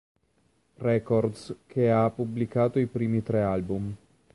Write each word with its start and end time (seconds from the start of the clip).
Records, 0.79 1.55
che 1.67 1.91
ha 1.91 2.09
pubblicato 2.09 2.79
i 2.79 2.87
primi 2.87 3.21
tre 3.21 3.43
album. 3.43 3.95